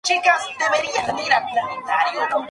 Se 0.03 0.19
graduó 0.19 0.47
del 0.77 0.85
Instituto 0.85 1.21
Estatal 1.21 1.53
de 1.53 1.61
Arte 1.91 2.17
Teatral. 2.17 2.37